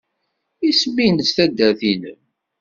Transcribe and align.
Isem-nnes 0.67 1.29
taddart-nnem? 1.35 2.21